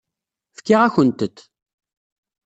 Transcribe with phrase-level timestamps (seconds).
[0.57, 1.37] Fkiɣ-akent-t.